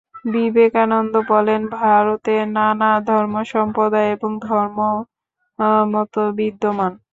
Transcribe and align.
বিবেকানন্দ 0.33 1.13
বলেন, 1.31 1.61
ভারতে 1.75 2.35
নানা 2.55 2.91
ধর্মসম্প্রদায় 3.09 4.09
এবং 4.15 4.31
ধর্মমত 4.47 6.15
বিদ্যমান। 6.37 6.91